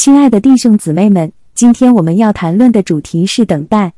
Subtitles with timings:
[0.00, 3.92] 亲爱的弟兄姊妹们，今天我们要谈论的主题是等待。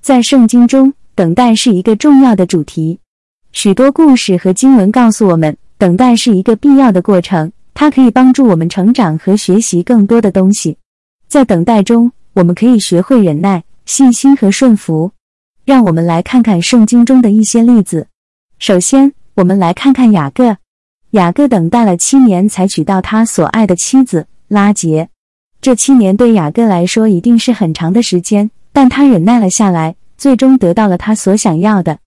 [0.00, 2.98] 在圣经中，等待是一个重要的主题。
[3.52, 10.76] 许多故事和经文告诉我们，等待是一个必要的过程，它可以帮助我们成长和学习更多的东西。
[11.28, 15.12] 在等待中，我们可以学会忍耐、信心和顺服。
[15.64, 18.08] 让我们来看看圣经中的一些例子。
[18.58, 20.56] 首先，我们来看看雅各。
[21.10, 25.08] 雅各等待了七年才娶到他所爱的妻子拉结。
[25.64, 32.00] 这七年对雅各来说一定是很长的时间，但他忍耐了下来，最终得到了他所想要的。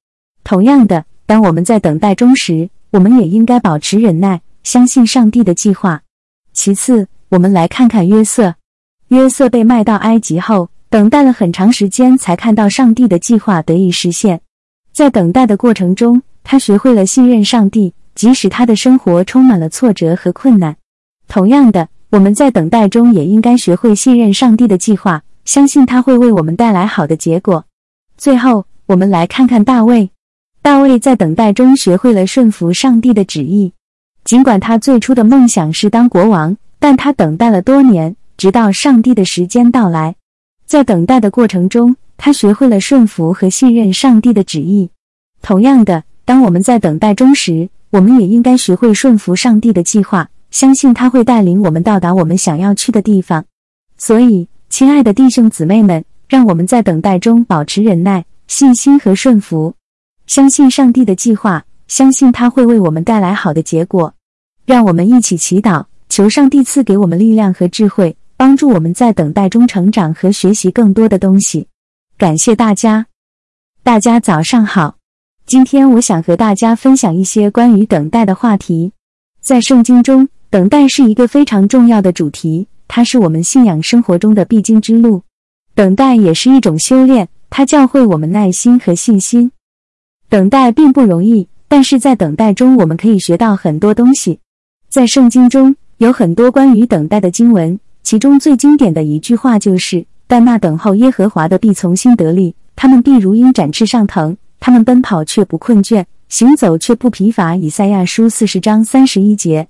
[0.44, 6.04] 同样的，当我们在等待中时，我们也应该保持忍耐，相信上帝的计划。
[6.54, 8.54] 其次，我们来看看约瑟。
[9.08, 14.40] 约瑟被卖到埃及后，等待了很长时间，才看到上帝的计划得以实现。
[14.94, 20.76] 在等待的过程中，他学会了信任上帝，即使他的生活充满了挫折和困难。
[21.28, 21.90] 同样的。
[22.10, 27.66] 我们在等待中也应该学会信任上帝的计划，相信他会为我们带来好的结果。
[28.18, 30.10] 最后，我们来看看大卫。
[30.62, 33.74] 大卫在等待中学会了顺服上帝的旨意，
[34.24, 40.16] 尽管他最初的梦想是当国王，但他等待了多年，直到上帝的时间到来。
[40.66, 44.90] 在等待的过程中，他学会了顺服和信任上帝的旨意。
[45.42, 50.30] 同样的，当我们在等待中时，我们也应该学会顺服上帝的计划。
[50.52, 53.46] 相信他会带领我们到达我们想要去的地方。
[53.98, 59.74] 所以，亲爱的弟兄姊妹们，让我们在等待中保持忍耐、信心和顺服，
[60.26, 64.14] 相信上帝的计划，相信他会为我们带来好的结果。
[64.66, 71.68] 让我们一起祈祷，求上帝赐给我们力量和智慧，帮助我们在等待中成长和学习更多的东西。
[72.18, 73.06] 感谢大家，
[73.84, 74.96] 大家早上好。
[75.46, 78.92] 今天我想和大家分享一些关于等待的话题，
[79.48, 80.28] 在圣经中。
[80.50, 85.22] 等待是一个非常重要的主题，它是我们信仰生活中的必经之路。
[85.74, 89.54] 等待也是一种修炼，它教会我们耐心和信心。
[90.28, 94.40] 等待并不容易，但是在等待中，我们可以学到很多东西。
[94.90, 109.68] 在圣经中有很多关于等待的经文，其中最经典的一句话就是：“但那等候耶和华的必从心得力，他们必如鹰展翅上腾，他们奔跑却不困倦，行走却不疲乏。”以赛亚书四十章三十一节。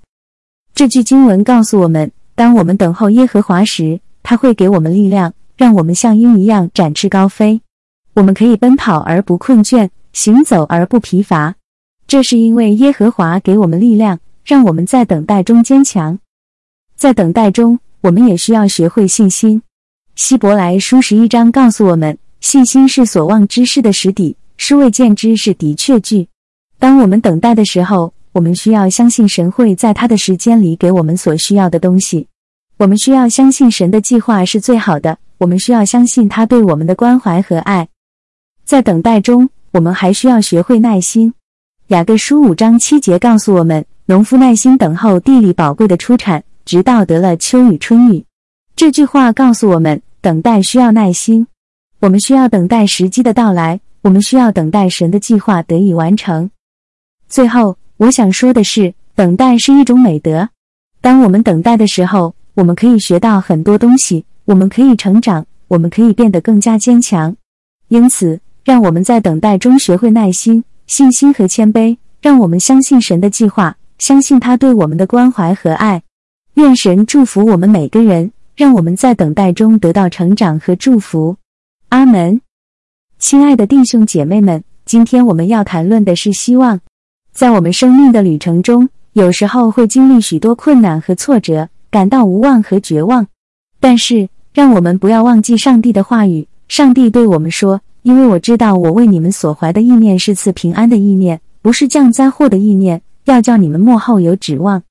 [0.74, 7.60] 这句经文告诉我们，当我们等候耶和华时，他会给我们力量，让我们像鹰一样展翅高飞。
[8.14, 11.54] 我们可以奔跑而不困倦，行走而不疲乏。
[12.06, 16.18] 这是因为耶和华给我们力量，让我们在等待中坚强。
[16.96, 19.62] 在等待中，我们也需要学会信心。
[20.16, 26.28] 希伯来书十一章告诉我们，信心是所望之事的实底，是未见之事的确据。
[26.78, 32.28] 当我们等待的时候，我们需要相信神会在他的时间里给我们所需要的东西。
[32.76, 35.18] 我们需要相信神的计划是最好的。
[35.38, 37.88] 我们需要相信他对我们的关怀和爱。
[38.64, 41.34] 在等待中，我们还需要学会耐心。
[41.88, 48.24] 雅各书五章七节告诉我们，农夫耐心等候地里宝贵的出产，直到得了秋雨春雨。
[48.76, 51.46] 这句话告诉我们，等待需要耐心。
[52.00, 53.80] 我们需要等待时机的到来。
[54.02, 56.50] 我们需要等待神的计划得以完成。
[57.28, 57.76] 最后。
[57.98, 60.50] 我想说的是，等待是一种美德。
[61.00, 67.34] 当我们等待的时候，我们可以学到很多东西，我们可以成长，我们可以变得更加坚强。
[67.88, 71.98] 因此，让我们在等待中学会耐心、信心和谦卑。
[72.22, 76.00] 让我们相信神的计划，相信他对我们的关怀和爱。
[76.54, 81.36] 愿神祝福我们每个人，让我们在等待中得到成长和祝福。
[81.88, 82.40] 阿门。
[83.18, 86.80] 亲爱的弟兄姐妹们，今天我们要谈论的是希望。
[87.38, 93.28] 在我们生命的旅程中，有时候会经历许多困难和挫折，感到无望和绝望。
[93.78, 96.48] 但是，让我们不要忘记上帝的话语。
[96.66, 104.82] 上帝对我们说：“因为我知道我为你们所怀的意念是赐平安的意念，不是降灾祸的意念，要叫你们幕后有指望。”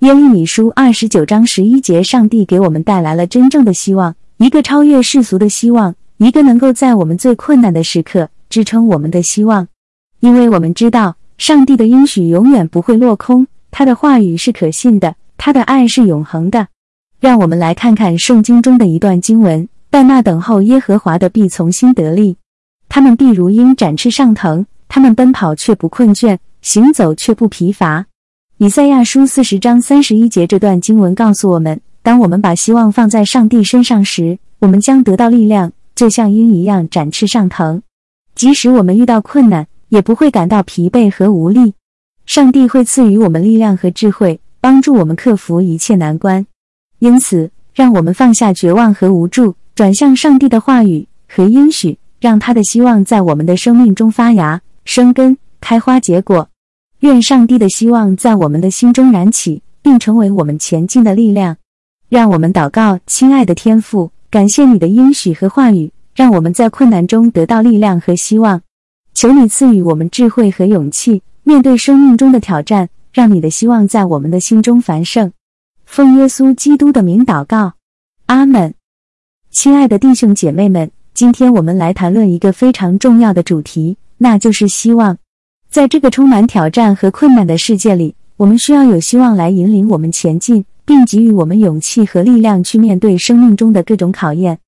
[0.00, 9.68] 耶利米书二十九章十一节，上帝给我们带来了真正的希望，一个超越世俗的希望，一个能够在我们最困难的时刻支撑我们的希望。
[10.18, 11.14] 因为我们知道。
[11.42, 16.68] 上帝的应许永远不会落空，他的话语是可信的，他的爱是永恒的。
[17.18, 22.36] 让我们来看看圣经中的一段经文：但那等候耶和华的必从心得力，
[22.88, 28.06] 他们必如鹰展翅上腾，他们奔跑却不困倦，行走却不疲乏。
[28.58, 37.82] 以赛亚书四十章三十一节这段经文告诉我们：当我们把希望放在上帝身上时，我们将得到力量，就像鹰一样展翅上腾。
[38.36, 41.74] 即使我们遇到困难，也不会感到疲惫和无力。
[42.24, 46.46] 上帝会赐予我们力量和智慧，帮助我们克服一切难关。
[46.98, 56.48] 因此，让我们放下绝望和无助，转向上帝的话语和应许，让他的希望在我们的生命中发芽、生根、开花结果。
[57.00, 61.58] 愿上帝的希望在我们的心中燃起，并成为我们前进的力量。
[62.08, 68.62] 让我们祷告，亲爱的天父，感谢你的应许和话语，让我们在困难中得到力量和希望。
[69.14, 75.32] 求你赐予我们智慧和勇气，面对生命中的挑战，让你的希望在我们的心中繁盛。
[75.84, 77.74] 奉耶稣基督的名祷告，
[78.26, 78.74] 阿门。
[79.50, 85.18] 亲爱的弟兄姐妹们，今天我们来谈论一个非常重要的主题，那就是希望。
[85.68, 94.58] 在这个充满挑战和困难的世界里，我们需要有希望来引领我们前进，并给予我们勇气和力量去面对生命中的各种考验。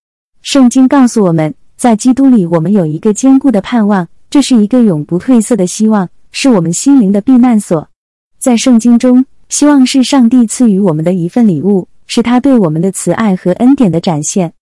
[0.43, 7.89] 圣经告诉我们，在基督里，我们有一个坚固的盼望，这是一个永不褪色的希望，是我们心灵的避难所。
[8.37, 9.25] 在圣经中。
[9.49, 14.53] 希望是上帝赐予我们的一份礼物，是他对我们的慈爱和恩典的展现。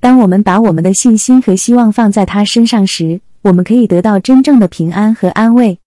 [0.00, 5.78] 当我们把我们的信心和希望放在他身上时，我们可以得到真正的平安和安慰。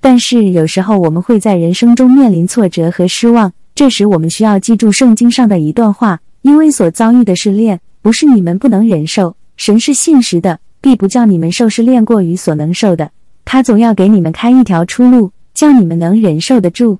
[0.00, 13.12] 但是有时候我们会在人生中面临挫折和失望，这时我们需要记住圣经上的一段话：因为所遭遇的试炼，不是你们不能忍受，神是信实的，必不叫你们受试炼过于所能受的。
[13.44, 16.98] 他总要给你们开一条出路，叫你们能忍受得住。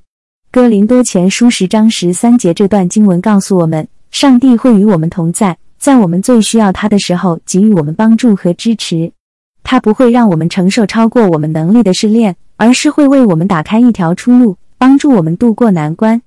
[0.51, 9.13] 哥林多前书十章十三节这段经文告诉我们，上帝会与我们同在，在我们最需要他的时候给予我们帮助和支持。
[9.65, 16.23] 他不会让我们承受超过我们能力的试炼，而是会为我们打开一条出路，帮助我们渡过难关。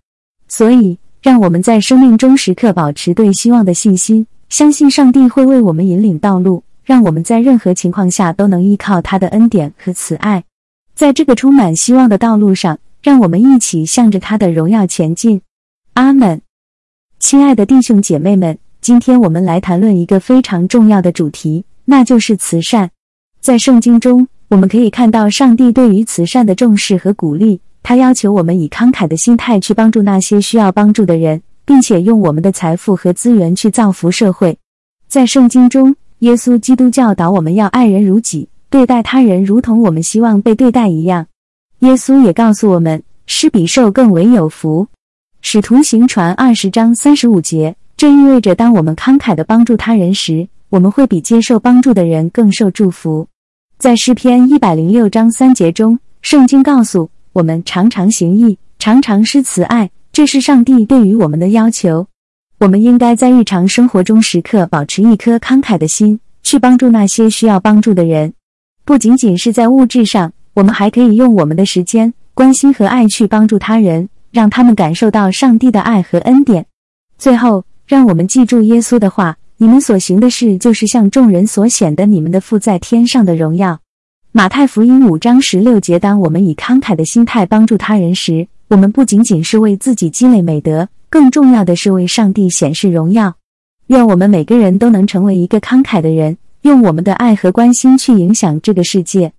[0.47, 10.45] 所以，让我们在生命中时刻保持对希望的信心，相信上帝会为我们引领道路，让我们在任何情况下都能依靠他的恩典和慈爱，
[10.93, 12.79] 在这个充满希望的道路上。
[13.01, 15.39] 让我们一起向着他的荣耀前进，
[15.93, 16.41] 阿门。
[17.19, 22.89] 亲爱的弟兄姐妹们，今天我们来谈论一个非常重要的主题，那就是慈善。
[23.39, 27.61] 在圣经中，我们可以看到上帝对于慈善的重视和鼓励。
[27.83, 34.57] 他要求我们以慷慨的心态去帮助那些需要帮助的人，并且用我们的财富和资源去造福社会。
[35.07, 41.27] 在圣经中，耶稣基督教导我们要爱人如己，对待他人如同我们希望被对待一样。
[41.79, 44.87] 耶稣也告诉我们，施比受更为有福。
[45.41, 53.27] 使徒行传二十章三十五节，这意味着当我们慷慨的帮助他人时，我们会比接受帮助的人更受祝福。
[53.77, 62.07] 在诗篇一百零六章三节中，圣经告诉我们，常常行义，常常施慈爱，这是上帝对于我们的要求。
[62.57, 68.33] 我们应该在日常生活中时刻保持一颗慷慨的心，去帮助那些需要帮助的人，
[68.85, 70.31] 不仅仅是在物质上。
[70.53, 76.65] 我们还可以用我们的时间、关心和爱去帮助他人，让他们感受到上帝的爱和恩典。
[77.17, 83.81] 最后，让我们记住耶稣的话：“你们所行的事，就是向众人所显的你们的父在天上的荣耀。”
[84.31, 85.99] 马太福音五章十六节。
[85.99, 93.35] 当我们以慷慨的心态帮助他人时，我们不仅仅是为自己积累美德，更重要的是为上帝显示荣耀。
[93.87, 99.31] 愿我们每个人都能成为一个慷慨的人，用我们的爱和关心去影响这个世界。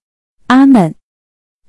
[0.46, 0.94] 阿门。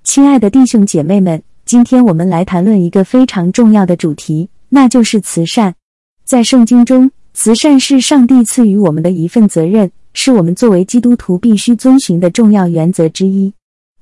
[0.05, 5.75] 亲爱的弟兄姐妹们，今天我们来谈论一个非常重要的主题，那就是慈善。
[6.23, 13.53] 在圣经中，慈善是上帝赐予我们的一份责任，是我们作为基督徒必须遵循的重要原则之一。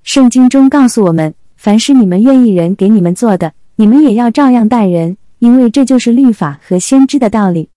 [0.03, 7.69] 圣经中告诉我们，凡是你们愿意人给你们做的，你们也要照样待人，因为这就是律法和先知的道理。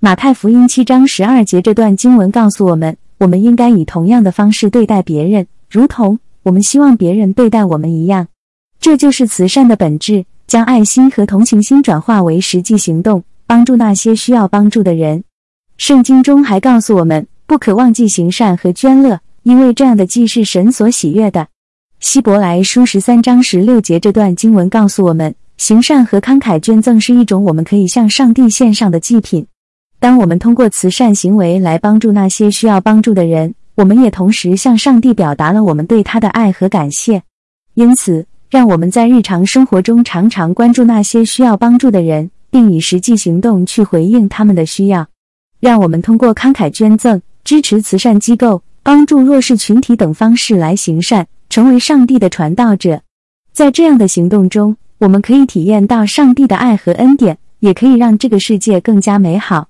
[0.00, 6.18] 马太福音七章十二节这段经文告诉我们，我们应该以同样的方式对待别人，如同。
[6.42, 8.28] 我们希望别人对待我们一样，
[8.78, 15.24] 这就是慈善的本质：将爱心和同情心转化为实际行动，帮助那些需要帮助的人。
[15.78, 21.48] 圣经中还告诉我们，不可忘记行善和捐乐，因为这样的既是神所喜悦的。
[21.98, 29.46] 希伯来书十三章十六节这段经文告诉我们，行善和慷慨捐赠是一种我们可以向上帝献上的祭品。
[29.98, 33.54] 当我们通过慈善行为来帮助那些需要帮助的人。
[33.74, 37.22] 我们也同时向上帝表达了我们对他的爱和感谢，
[37.72, 45.06] 因此，让我们在日常生活中常常关注那些需要帮助的人，并以实际行动去回应他们的需要。
[45.60, 53.00] 让我们通过慷慨捐赠、支持慈善机构、帮助弱势群体等方式来行善，成为上帝的传道者。
[53.54, 59.68] 在这样的行动中，我们可以体验到上帝的爱和恩典，也可以让这个世界更加美好。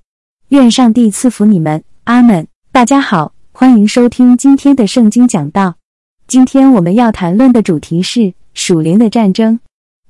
[0.51, 2.47] 愿上帝赐福你们，阿门。
[2.71, 3.33] 大家好。
[3.51, 5.75] 欢迎收听今天的圣经讲道。
[6.29, 9.59] 今天我们要谈论的主题是属灵的战争。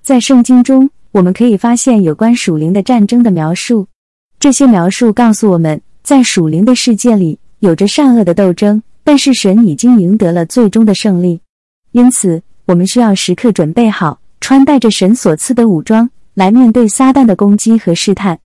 [0.03, 3.87] 在圣经中，我们可以发现有关属灵的战争的描述。
[4.39, 11.41] 这些描述告诉我们，在属灵的世界里有着善恶的斗争，但是神已经赢得了最终的胜利。
[11.93, 18.39] 因此，我们需要时刻准备好，穿戴着神所赐的武装，来面对撒旦的攻击和试探。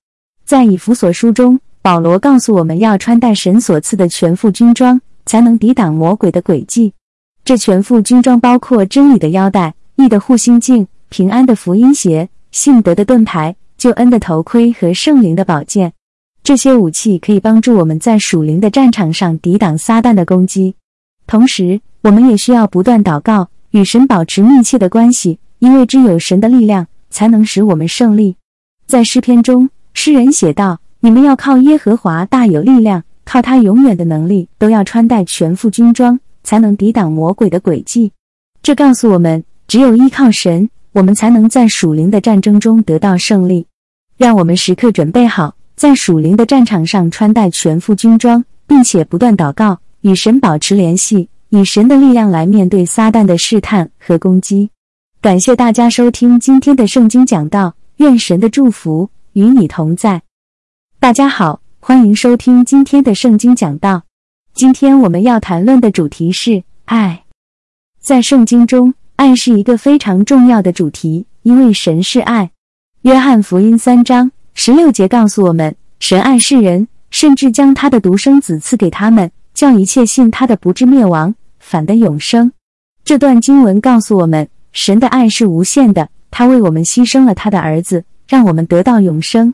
[0.46, 6.94] 在以弗所书中，保罗告诉我们要穿戴神所赐的全副军装，才能抵挡魔鬼的诡计。
[7.44, 15.92] 这全副军装包括真理的腰带、义的护心镜、平安的福音鞋、信德的盾牌、救恩的头盔和圣灵的宝剑。
[16.42, 20.76] 这些武器可以帮助我们在属灵的战场上抵挡撒旦的攻击。
[21.28, 28.36] 同时，我们也需要不断祷告，与神保持密切的关系，因为只有神的力量才能使我们胜利。
[28.88, 38.12] 在诗篇中，诗人写道：“你们要靠耶和华大有力量，靠他永远的能力，都要穿戴全副军装。”才能抵挡魔鬼的诡计。
[38.64, 43.68] 这告诉我们，只有依靠神，我们才能在属灵的战争中得到胜利。
[44.18, 54.72] 让我们时刻准备好，在属灵的战场上穿戴全副军装，并且不断祷告，与神保持联系，以神的力量来面对撒旦的试探和攻击。
[55.22, 60.22] 感谢大家收听今天的圣经讲道，愿神的祝福与你同在。
[60.98, 64.04] 大家好，欢迎收听今天的圣经讲道。
[64.54, 67.26] 今天我们要谈论的主题是爱。
[68.00, 72.52] 在圣经中，爱是一个非常重要的主题，因为神是爱。
[73.02, 82.54] 约翰福音三章十六节告诉我们，神爱世人，甚至将他的独生子赐给他们，叫一切信他的不至灭亡，反得永生。
[83.04, 89.54] 这段经文告诉我们，神的爱是无限的，他为我们牺牲了他的儿子，让我们得到永生。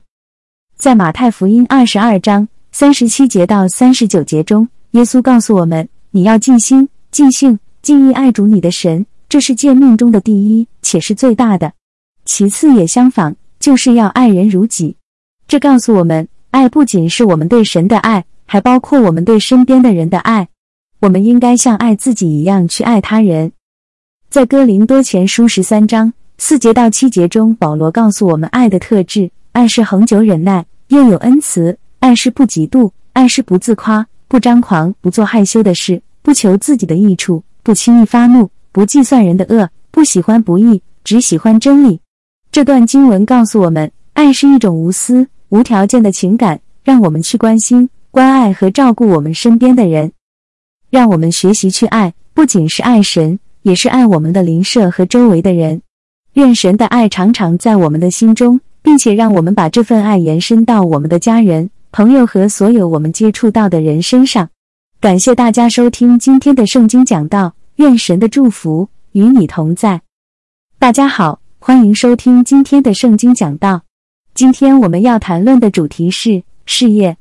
[0.75, 4.67] 在马太福音二十二章三十七节到三十九节中。
[4.91, 11.73] 耶稣告诉我们：“你要尽心、尽性、尽意爱主你的神，这是诫命中的第一，且是最大的。
[12.23, 14.95] 其次也相仿，就是要爱人如己。”
[15.47, 20.47] 这告诉我们，爱不仅是我们对神的爱，还包括我们对身边的人的爱。
[21.01, 23.51] 我们应该像爱自己一样去爱他人。
[24.35, 34.05] 在哥林多前书十三章四节到七节中，保罗告诉我们爱的特质：爱是恒久忍耐，又有恩慈；爱是不嫉妒；爱是不自夸。
[34.27, 42.01] 不张狂，不做害羞的事，不求自己的益处，不轻易发怒，不计算人的恶，不喜欢不义，只喜欢真理。
[42.51, 50.11] 这段经文告诉我们，爱是一种无私、无条件的情感，让我们去关心、关爱和照顾我们身边的人。
[50.89, 55.81] 让我们学习去爱，不仅是爱神，也是爱我们的邻舍和周围的人。
[56.33, 61.71] 愿神的爱常常在我们的心中，并且让我们把这份爱延伸到我们的家人。
[61.91, 64.47] 朋友和所有我们接触到的人身上，
[64.99, 69.99] 感谢大家收听今天的圣经讲道，愿神的祝福与你同在。
[70.77, 73.81] 大家好，欢迎收听今天的圣经讲道。
[74.35, 77.17] 今天我们要谈论的主题是事业。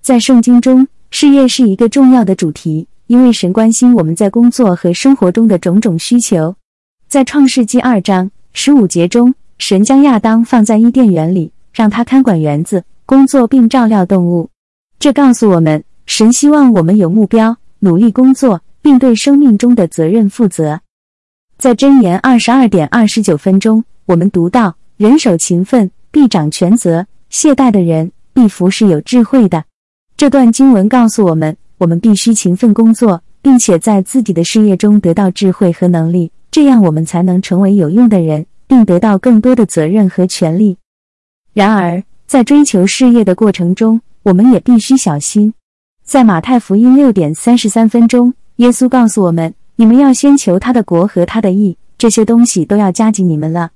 [0.00, 6.56] 在圣经中，事业是一个重要的主题，因为神关心我们在工作和生活中的种种需求。
[7.08, 12.84] 在创世纪二章十五节中，神将亚当放在伊甸园里，让他看管园子。
[13.06, 14.48] 工作并照料动物，
[14.98, 20.80] 这告诉我们，神希望我们有目标，努力工作，并对生命中的责任负责。
[21.58, 29.64] 在箴言二十二点二十九分钟，我们读到：人手勤奋，必掌权责；懈怠的人，必服侍有智慧的。
[30.16, 40.76] 这段经文告诉我们，我们必须勤奋工作，并且在自己的事业中得到智慧和能力，这样我们才能成为有用的人，并得到更多的责任和权利。
[41.52, 45.54] 然而，在追求事业的过程中，我们也必须小心。
[46.02, 53.70] 在马太福音六点三十三分钟，耶稣告诉我们：“你们要先求他的国和他的义，这些东西都要加给你们了。”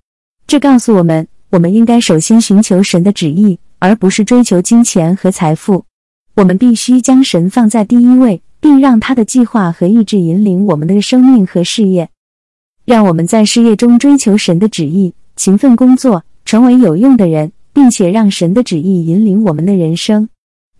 [0.46, 5.84] 这告诉我们，我们应该首先寻求神的旨意，而不是追求金钱和财富。
[6.38, 12.10] 我们必须将神放在第一位，并让他的计划和意志引领我们的生命和事业。
[12.84, 17.52] 让我们在事业中追求神的旨意，勤奋工作，成为有用的人。
[17.70, 20.28] 并且让神的旨意引领我们的人生。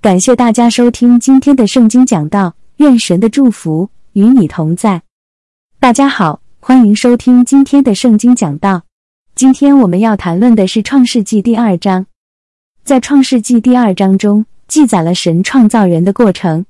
[0.00, 5.03] 感谢大家收听今天的圣经讲道，愿神的祝福与你同在。
[5.79, 8.83] 大家好，欢迎收听今天的圣经讲道。
[9.37, 12.07] 今天我们要谈论的是创世纪第二章。
[12.83, 16.64] 在创世纪第二章中，记载了神创造人的过程。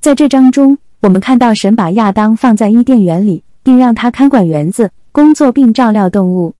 [0.00, 6.54] 在这章中，我们看到神把亚当放在伊甸园里，并让他看管园子、工作并照料动物。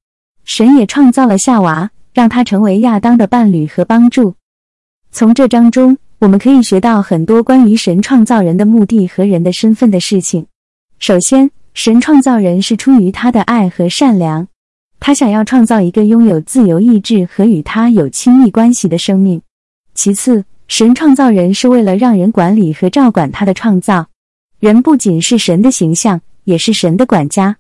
[0.45, 1.91] 神也创造了夏娃。
[2.13, 4.35] 让他成为亚当的伴侣和帮助。
[5.13, 10.45] 从这章中，我们可以学到很多关于神创造人的目的和人的身份的事情。
[10.99, 14.49] 首先，神创造人是出于他的爱和善良，
[14.99, 19.41] 他想要创造一个拥有自由意志和与他有亲密关系的生命。
[19.95, 24.07] 其次，神创造人是为了让人管理和照管他的创造，
[24.61, 27.57] 人不仅是神的形象，也是神的管家。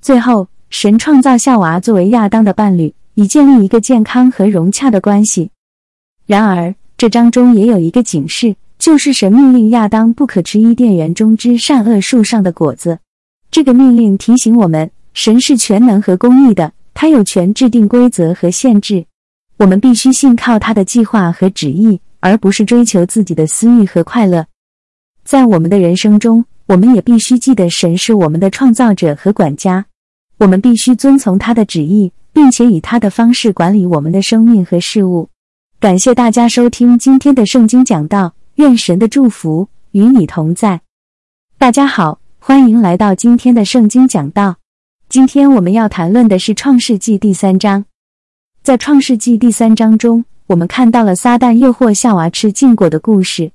[0.00, 5.50] 最后，神创造夏娃作为亚当的伴侣，以建立一个健康和融洽的关系。
[6.24, 13.00] 然而，这章中也有一个警示，就是神命令亚当不可吃伊甸园中之善恶树上的果子。
[13.50, 19.04] 这个命令提醒我们，神是全能和公义的，他有权制定规则和限制。
[19.56, 24.46] 我们必须信靠他的计划和旨意，而不是追求自己的私欲和快乐。
[25.24, 29.84] 在我们的人生中，我们也必须记得神是我们的创造者和管家。
[30.38, 35.28] 我们必须遵从他的旨意，并且以他的方式管理我们的生命和事物。
[35.78, 40.80] 感谢大家收听今天的圣经讲道，愿神的祝福与你同在。
[41.58, 44.56] 大家好，欢迎来到今天的圣经讲道。
[45.08, 47.84] 今天我们要谈论的是创世纪第三章。
[48.62, 53.52] 在创世纪第三章中，我们看到了撒旦诱惑夏娃吃禁果的故事。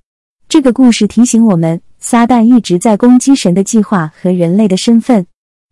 [0.50, 5.28] 这个故事提醒我们，撒旦一直在攻击神的计划和人类的身份。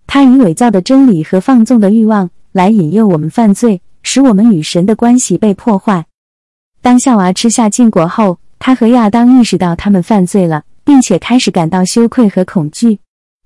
[0.05, 6.05] 他以伪造的真理和放纵的欲望来引诱我们犯罪，使我们与神的关系被破坏。
[6.83, 12.99] 当夏娃吃下禁果后，他和亚当意识到他们犯罪了，并且开始感到羞愧和恐惧。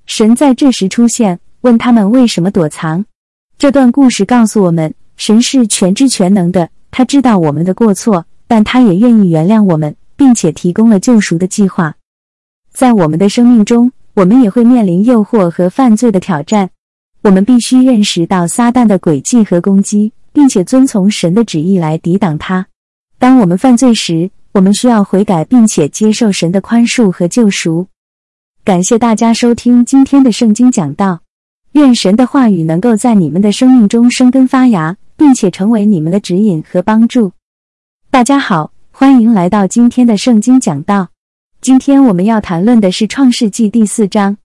[0.05, 3.05] 神在这时出现，问他们为什么躲藏。
[3.57, 4.93] 这段故事告诉我们。
[5.15, 11.96] 神是全知全能的，他知道我们的过错，但他也愿意原谅我们，并且提供了救赎的计划。
[12.72, 16.69] 在我们的生命中，我们也会面临诱惑和犯罪的挑战。
[17.22, 22.67] 我们必须认识到撒旦的诡计和攻击，并且遵从神的旨意来抵挡他。
[23.17, 27.88] 当我们犯罪时，我们需要悔改，并且接受神的宽恕和救赎。
[28.63, 31.19] 感谢大家收听今天的圣经讲道，
[31.74, 34.96] 愿神的话语能够在你们的生命中生根发芽。
[35.19, 37.33] 并且成为你们的指引和帮助。
[38.09, 41.09] 大家好，欢迎来到今天的圣经讲道。
[41.59, 44.38] 今天我们要谈论的是创世纪第四章。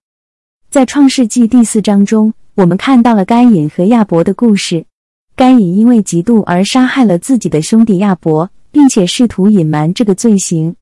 [0.68, 4.84] 在创世纪第四章中，我们看到了该隐和亚伯的故事。
[5.36, 10.74] 该隐因为嫉妒而杀害了自己的兄弟亚伯，并且试图隐瞒这个罪行。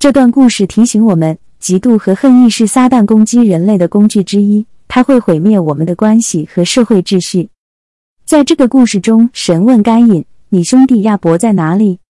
[0.00, 7.48] 这段故事提醒我们，嫉妒和恨意是撒旦攻击人类的工具之一，它会毁灭我们的关系和社会秩序。
[8.26, 12.00] 在这个故事中，神问该隐：“你兄弟亚伯在哪里？”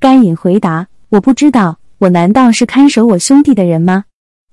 [0.00, 1.78] 该隐回答：“我不知道。
[1.98, 4.04] 我难道是看守我兄弟的人吗？”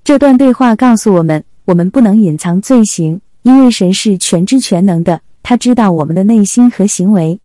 [0.04, 7.40] 这段对话告诉我们，我们不能隐藏罪行，因为神是全知全能的，他知道我们的内心和行为。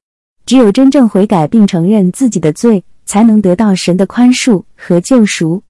[0.44, 5.62] 只有真正悔改并承认自己的罪，才能得到神的宽恕和救赎。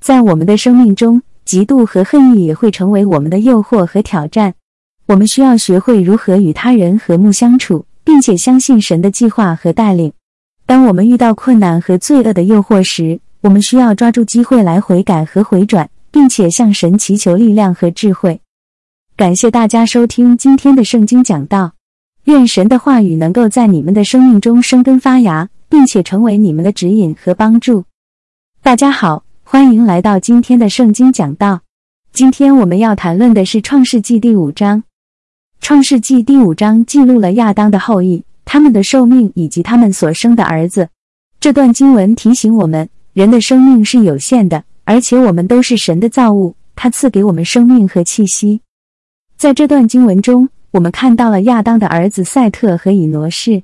[0.00, 4.54] 在我们的生命中，嫉妒和恨意也会成为我们的诱惑和挑战。
[5.08, 10.12] 我们需要学会如何与他人和睦相处，并且相信神的计划和带领。
[10.66, 18.42] 当我们遇到困难和罪恶的诱惑时，我们需要抓住机会来悔改和回转，并且向神祈求力量和智慧。
[19.16, 21.72] 感谢大家收听今天的圣经讲道，
[22.24, 27.84] 愿神的话语能够在你们的生命中生根发芽，并且成为你们的指引和帮助。
[28.62, 31.60] 大家好，欢迎来到今天的圣经讲道。
[32.12, 34.82] 今天我们要谈论的是创世纪第五章。
[35.60, 40.88] 创世纪第五章记录了亚当的后裔、他们的寿命以及他们所生的儿子。
[41.40, 48.62] 这段经文提醒我们，人的生命是有限的，而且我们都是神的造物，他赐给我们生命和气息。
[49.36, 53.62] 在这段经文中，我们看到了亚当的儿子赛特和以挪士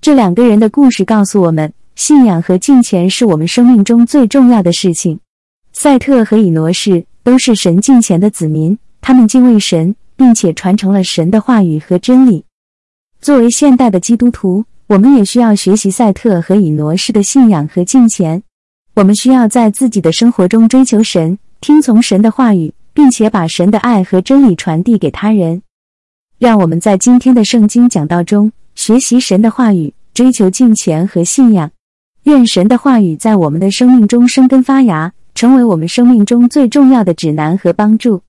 [0.00, 5.20] 这两个人的故事，告诉我们，信仰和敬虔是我们生命中最重要的事情。
[5.72, 9.94] 赛特和以挪士都是神敬虔的子民，他们敬畏神。
[10.16, 12.44] 并且传承了神的话语和真理。
[13.20, 18.42] 作为现代的基督徒，我们也需要学习赛特和以挪士的信仰和敬虔。
[18.94, 25.62] 我们需要在自己的生活中追求神，听从神的话语，并且把神的爱和真理传递给他人。
[26.38, 31.70] 让我们在今天的圣经讲道中学习神的话语，追求敬虔和信仰。
[32.24, 38.22] 愿神的话语在我们的生命中生根发芽，成为我们生命中最重要的指南和帮助。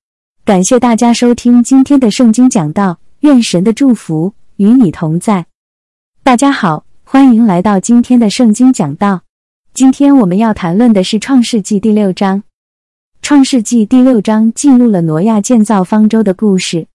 [0.45, 5.47] 感谢大家收听今天的圣经讲道，愿神的祝福与你同在。
[6.21, 9.21] 大家好，欢迎来到今天的圣经讲道。
[9.73, 12.43] 今天我们要谈论的是创世纪第六章。
[13.23, 16.85] 创世纪第六章记录了挪亚建造方舟的故事。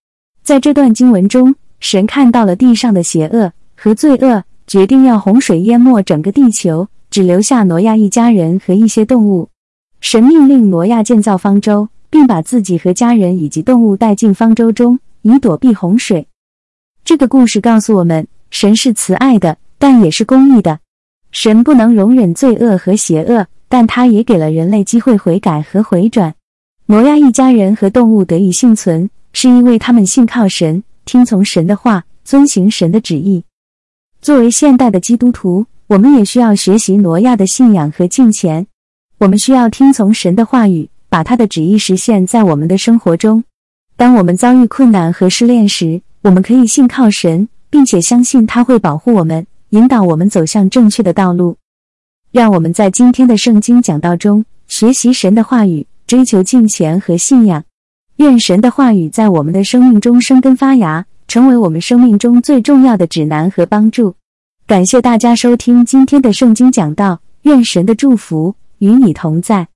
[0.44, 9.48] 在这段经文中，神看到了地上的邪恶和罪恶，决定要洪水淹没整个地球，只留下挪亚一家人和一些动物。
[10.00, 11.88] 神命令挪亚建造方舟。
[12.10, 16.26] 并把自己和家人以及动物带进方舟中，以躲避洪水。
[17.04, 20.80] 这个故事告诉我们，神是慈爱的，但也是公义的。
[21.32, 26.34] 神不能容忍罪恶和邪恶，但他也给了人类机会悔改和回转。
[26.86, 33.44] 挪亚一家人和动物得以幸存，是因为他们信靠神，听从神的话，遵行神的旨意。
[34.20, 38.66] 作为现代的基督徒，我们也需要学习挪亚的信仰和敬虔。
[39.18, 43.44] 我们需要听从神的话语，把他的旨意实现在我们的生活中。
[43.98, 51.58] 当我们遭遇困难和失恋时，我们可以信靠神，并且相信他会保护我们，引导我们走向正确的道路。
[52.32, 55.86] 让我们在今天的圣经讲道中学习神的话语。
[56.06, 57.62] 追求敬虔和信仰，
[58.16, 64.16] 愿神的话语在我们的生命中生根发芽，成为我们生命中最重要的指南和帮助。
[64.66, 69.68] 感谢大家收听今天的圣经讲道，愿神的祝福与你同在。